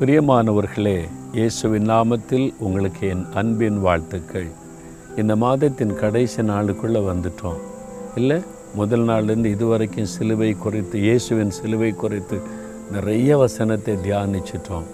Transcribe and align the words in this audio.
பிரியமானவர்களே 0.00 0.98
இயேசுவின் 1.32 1.88
நாமத்தில் 1.90 2.52
உங்களுக்கு 2.58 3.08
என் 3.08 3.24
அன்பின் 3.34 3.80
வாழ்த்துக்கள். 3.80 4.46
இந்த 5.16 5.36
மாதத்தின் 5.36 5.94
கடைசி 5.94 6.42
நாளுக்குள்ளே 6.42 7.00
வந்துட்டோம். 7.08 7.58
இல்லை 8.14 8.40
முதல் 8.74 9.04
நாள்லேருந்து 9.08 9.44
இதுவரைக்கும் 9.44 10.04
சிலுவை 10.04 10.56
குறித்து 10.56 11.00
இயேசுவின் 11.00 11.50
சிலுவை 11.50 11.90
குறித்து 11.92 12.40
நிறைய 12.92 13.36
வசனத்தை 13.36 13.94
தியானிச்சிட்டோம். 13.94 14.86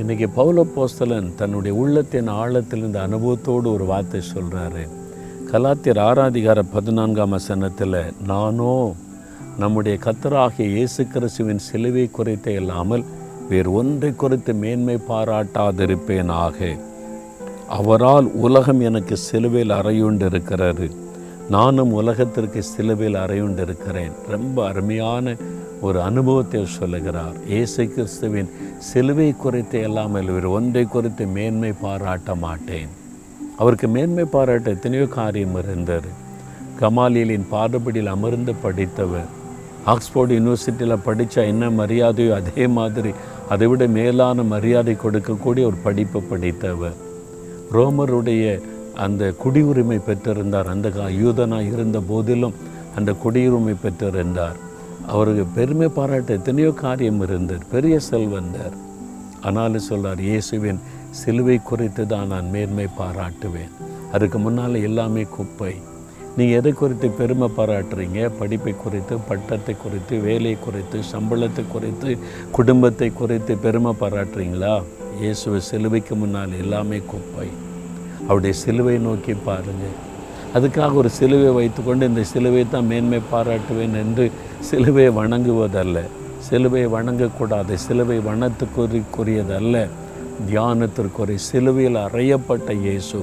இன்றைக்கி 0.00 0.28
பௌல 0.36 0.66
போஸ்தலன் 0.76 1.34
தன்னுடைய 1.34 1.76
உள்ளத்தின் 1.76 2.28
ஆழத்திலிருந்து 2.28 3.00
அனுபவத்தோடு 3.06 3.72
ஒரு 3.72 3.84
வார்த்தை 3.84 4.22
சொல்கிறாரு 4.34 4.84
கலாத்தியர் 5.52 5.98
ஆராதிகார 5.98 6.62
பதினான்காம் 6.72 7.30
வசனத்தில் 7.30 8.14
நானோ 8.26 8.94
நம்முடைய 9.58 9.98
கத்தராகிய 10.04 10.68
இயேசு 10.68 11.06
கிறிஸ்துவின் 11.06 11.58
சிலுவை 11.58 12.10
குறித்து 12.10 12.54
இல்லாமல் 12.54 13.06
வேறு 13.50 13.70
ஒன்றை 13.72 14.10
குறித்து 14.16 14.54
மேன்மை 14.54 14.96
பாராட்டாதிருப்பேனாக. 15.08 16.78
அவரால் 17.78 18.26
உலகம் 18.46 18.80
எனக்கு 18.80 19.16
சிலுவையில் 19.16 19.76
அறையுண்டிருக்கிறது. 19.78 20.86
நானும் 21.50 21.92
உலகத்திற்கு 21.92 22.62
சிலுவையில் 22.62 23.20
அறையுண்டு 23.24 23.62
இருக்கிறேன் 23.66 24.14
ரொம்ப 24.28 24.66
அருமையான 24.66 25.34
ஒரு 25.80 25.98
அனுபவத்தை 26.02 26.60
சொல்லுகிறார். 26.66 27.36
இயேசு 27.46 27.82
கிறிஸ்துவின் 27.88 28.50
சிலுவை 28.78 29.28
குறித்து 29.36 29.80
இல்லாமல் 29.82 30.30
வேறு 30.34 30.50
ஒன்றை 30.50 30.84
குறித்து 30.84 31.26
மேன்மை 31.26 31.72
பாராட்ட 31.80 32.34
மாட்டேன். 32.34 32.90
அவருக்கு 33.56 33.88
மேன்மை 33.88 34.24
பாராட்ட 34.24 34.70
எத்தனையோ 34.70 35.06
காரியம் 35.18 35.56
இருந்தார் 35.62 36.08
கமாலியலின் 36.80 37.46
பாடுபடியில் 37.50 38.14
அமர்ந்து 38.16 38.54
படித்தவர். 38.64 39.30
ஆக்ஸ்போர்ட் 39.92 40.32
யூனிவர்சிட்டியில் 40.36 41.04
படித்தா 41.08 41.42
என்ன 41.52 41.64
மரியாதையோ 41.80 42.32
அதே 42.40 42.64
மாதிரி 42.78 43.10
அதை 43.52 43.66
விட 43.70 43.82
மேலான 43.96 44.42
மரியாதை 44.54 44.94
கொடுக்கக்கூடிய 45.02 45.62
ஒரு 45.70 45.78
படிப்பை 45.84 46.20
படித்தவர். 46.30 46.96
ரோமருடைய 47.74 48.44
அந்த 49.04 49.22
குடியுரிமை 49.42 49.98
பெற்றிருந்தார். 50.08 50.68
அந்த 50.74 50.88
யூதனாக 51.22 51.70
இருந்த 51.72 51.98
போதிலும் 52.10 52.56
அந்த 52.96 53.10
குடியுரிமை 53.24 53.74
பெற்றிருந்தார். 53.84 54.58
அவருக்கு 55.12 55.44
பெருமை 55.56 55.88
பாராட்ட 55.98 56.38
எத்தனையோ 56.38 56.70
காரியம் 56.84 57.20
இருந்தார் 57.26 57.64
பெரிய 57.74 57.98
செல்வந்தார். 58.10 58.74
ஆனாலும் 59.46 59.86
சொல்கிறார் 59.90 60.20
இயேசுவின் 60.28 60.80
சிலுவை 61.20 61.56
குறித்து 61.68 62.02
தான் 62.06 62.30
நான் 62.32 62.50
மேன்மை 62.54 62.86
பாராட்டுவேன். 62.98 63.72
அதுக்கு 64.12 64.38
முன்னால் 64.38 64.82
எல்லாமே 64.88 65.22
குப்பை. 65.36 65.74
நீங்கள் 66.38 66.58
எதை 66.58 66.72
குறித்து 66.78 67.06
பெருமை 67.18 67.46
பாராட்டுறீங்க? 67.56 68.18
படிப்பை 68.38 68.72
குறித்து 68.82 69.14
பட்டத்தை 69.28 69.74
குறித்து 69.84 70.14
வேலை 70.26 70.52
குறித்து 70.64 70.98
சம்பளத்தை 71.12 71.62
குறித்து 71.72 72.10
குடும்பத்தை 72.56 73.08
குறித்து 73.20 73.52
பெருமை 73.64 73.92
பாராட்டுறீங்களா? 74.02 74.74
இயேசுவை 75.20 75.60
சிலுவைக்கு 75.68 76.16
முன்னால் 76.20 76.54
எல்லாமே 76.64 76.98
குப்பை. 77.12 77.48
அவருடைய 78.26 78.54
சிலுவை 78.62 78.96
நோக்கி 79.06 79.34
பாருங்கள் 79.48 79.96
அதுக்காக 80.58 81.00
ஒரு 81.02 81.10
சிலுவை 81.18 81.48
வைத்துக்கொண்டு 81.58 82.04
இந்த 82.10 82.22
சிலுவை 82.32 82.62
தான் 82.74 82.88
மேன்மை 82.92 83.20
பாராட்டுவேன் 83.32 83.96
என்று 84.02 84.26
சிலுவையை 84.70 85.10
வணங்குவதல்ல. 85.20 85.98
சிலுவையை 86.50 86.88
வணங்கக்கூடாது. 86.96 87.74
சிலுவை 87.86 88.18
வனத்துக்குரியதல்ல 88.28 89.76
தியானத்திற்குரிய 90.48 91.40
சிலுவையில் 91.50 92.00
அறையப்பட்ட 92.06 92.72
இயேசு 92.86 93.18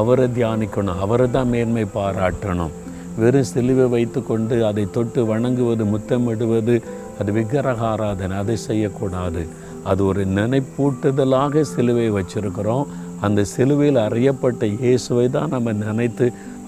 அவரை 0.00 0.26
தியானிக்கணும் 0.36 1.00
அவரை 1.04 1.26
தான் 1.36 1.50
மேன்மை 1.54 1.84
பாராட்டணும். 1.96 2.74
வெறும் 3.20 3.48
சிலுவை 3.50 3.86
வைத்துக்கொண்டு 3.94 4.56
அதை 4.68 4.84
தொட்டு 4.96 5.20
வணங்குவது 5.30 5.84
முத்தமிடுவது 5.92 6.76
அது 7.18 7.32
விக்கிரக 7.36 7.80
ஆராதனை 7.90 8.36
அதை 8.42 8.56
செய்யக்கூடாது. 8.68 9.42
அது 9.90 10.00
ஒரு 10.10 10.22
நினைப்பூட்டுதலாக 10.38 11.62
சிலுவை 11.74 12.06
வச்சிருக்கிறோம். 12.16 12.86
அந்த 13.26 13.40
சிலுவையில் 13.54 14.00
அறியப்பட்ட 14.06 14.66
இயேசுவை 14.80 15.26
தான் 15.36 15.52
நம்ம 15.54 15.72
நினைத்து 15.84 16.26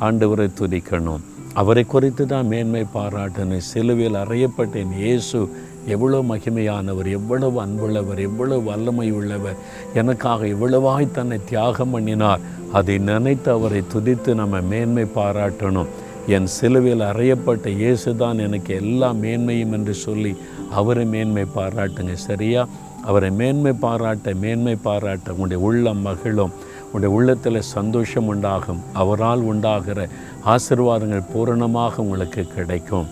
ஆண்டவரை 0.08 0.48
துதிக்கணும். 0.60 1.24
அவரை 1.60 1.84
குறித்து 1.94 2.24
தான் 2.32 2.50
மேன்மை 2.52 2.84
பாராட்டணும். 2.96 3.64
சிலுவையில் 3.72 4.22
அறியப்பட்டேன் 4.24 4.92
இயேசு 5.02 5.38
எவ்வளோ 5.86 6.24
மகிமையானவர் 6.28 7.10
எவ்வளவு 7.10 7.64
அன்புள்ளவர் 7.64 8.20
எவ்வளவு 8.20 8.62
வல்லமை 8.62 9.10
உள்ளவர் 9.10 9.56
எனக்காக 9.94 10.46
இவ்வளவாய் 10.46 11.10
தன்னை 11.10 11.38
தியாகம் 11.48 11.90
பண்ணினார். 11.90 12.40
அதை 12.72 12.98
நினைத்து 12.98 13.50
அவரை 13.50 13.82
துதித்து 13.94 14.34
நம்ம 14.34 14.60
மேன்மை 14.60 15.04
பாராட்டணும். 15.14 15.86
என் 16.26 16.46
சிலுவையில் 16.46 17.00
அறையப்பட்ட 17.00 17.68
இயேசு 17.68 18.16
தான் 18.16 18.38
எனக்கு 18.38 18.74
எல்லா 18.74 19.10
மேன்மையும் 19.12 19.72
என்று 19.72 19.94
சொல்லி 19.94 20.36
அவரை 20.70 21.04
மேன்மை 21.04 21.44
பாராட்டுங்க. 21.56 22.12
சரியா? 22.12 22.68
அவரை 23.04 23.30
மேன்மை 23.30 23.72
பாராட்ட 23.72 24.34
மேன்மை 24.34 24.74
பாராட்ட 24.74 25.30
உங்களுடைய 25.30 25.64
உள்ளம் 25.64 26.00
மகிழும். 26.00 26.52
உங்களுடைய 26.84 27.16
உள்ளத்தில் 27.16 27.60
சந்தோஷம் 27.60 28.26
உண்டாகும். 28.26 28.80
அவரால் 28.92 29.40
உண்டாகிற 29.40 30.08
ஆசிர்வாதங்கள் 30.46 31.30
பூரணமாக 31.32 32.02
உங்களுக்கு 32.02 32.44
கிடைக்கும். 32.54 33.06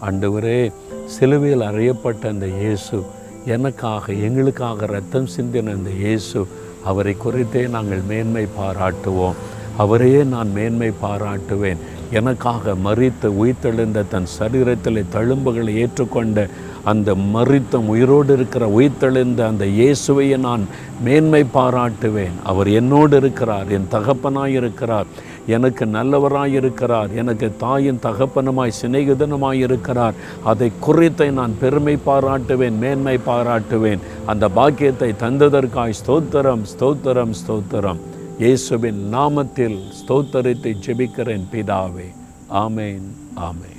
ஆண்டவரே 0.00 0.72
சிலுவையில் 1.14 1.68
அறியப்பட்ட 1.70 2.28
அந்த 2.28 2.46
இயேசு 2.46 2.96
எனக்காக 3.44 4.12
எங்களுக்காக 4.26 4.86
ரத்தம் 4.86 5.28
சிந்தின 5.36 5.74
அந்த 5.76 5.90
இயேசு 5.90 6.40
அவரை 6.84 7.14
குறித்தே 7.16 7.62
நாங்கள் 7.66 8.02
மேன்மை 8.08 8.44
பாராட்டுவோம். 8.58 9.38
அவரையே 9.76 10.24
நான் 10.24 10.50
மேன்மை 10.52 10.90
பாராட்டுவேன். 11.02 11.80
எனக்காக 12.10 12.74
மறித்து 12.84 13.28
உயிர்த்தெழுந்த 13.40 14.04
தன் 14.08 14.28
சரீரத்தில் 14.38 15.04
தழும்புகளை 15.12 15.72
ஏற்றுக்கொண்ட 15.84 16.48
அந்த 16.84 17.14
மறித்த 17.14 17.76
உயிரோடு 17.86 18.32
இருக்கிற 18.32 18.66
உயிர்த்தெழுந்த 18.66 19.40
அந்த 19.46 19.64
இயேசுவையை 19.64 20.38
நான் 20.38 20.66
மேன்மை 21.04 21.44
பாராட்டுவேன். 21.54 22.36
அவர் 22.44 22.68
என்னோடு 22.68 23.16
இருக்கிறார் 23.16 23.70
என் 23.70 23.90
தகப்பனாய் 23.90 24.54
இருக்கிறார் 24.60 25.06
எனக்கு 25.46 25.86
நல்லவராய் 25.86 26.54
இருக்கிறார் 26.60 27.10
எனக்கு 27.14 27.52
தாயின் 27.58 28.02
தகப்பனுமாய் 28.06 28.78
சிநேகிதனுமாய் 28.80 29.60
இருக்கிறார். 29.66 30.14
அதை 30.44 30.72
குறித்தை 30.86 31.30
நான் 31.30 31.54
பெருமை 31.60 31.98
பாராட்டுவேன் 32.06 32.78
மேன்மை 32.78 33.18
பாராட்டுவேன். 33.26 33.98
அந்த 34.26 34.48
பாக்கியத்தை 34.48 35.14
தந்ததற்காய் 35.24 35.98
ஸ்தோத்திரம் 36.00 36.64
ஸ்தோத்திரம் 36.72 37.34
ஸ்தோத்திரம். 37.42 38.00
இயேசுவின் 38.38 39.14
நாமத்தில் 39.14 39.78
ஸ்தோத்தரித்தை 39.98 40.72
ஜெபிக்கிறேன் 40.86 41.46
பிதாவே. 41.52 42.06
ஆமேன் 42.50 43.06
ஆமேன். 43.36 43.77